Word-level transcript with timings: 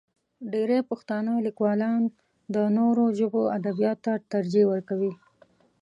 ډېری 0.51 0.79
پښتانه 0.89 1.31
لیکوالان 1.45 2.01
د 2.55 2.55
نورو 2.77 3.03
ژبو 3.17 3.41
ادبیاتو 3.57 4.01
ته 4.05 4.13
ترجیح 4.33 4.65
ورکوي. 4.69 5.11